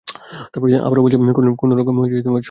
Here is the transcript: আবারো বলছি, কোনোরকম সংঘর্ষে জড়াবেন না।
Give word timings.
আবারো 0.87 0.99
বলছি, 1.03 1.17
কোনোরকম 1.59 1.93
সংঘর্ষে 1.97 2.15
জড়াবেন 2.15 2.27
না। 2.27 2.39